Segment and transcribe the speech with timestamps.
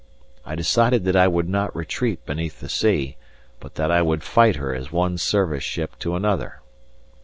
[0.43, 3.17] I decided that I would not retreat beneath the sea,
[3.59, 6.61] but that I would fight her as one service ship to another.